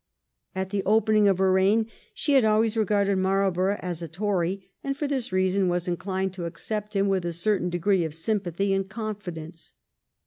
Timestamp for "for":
4.97-5.05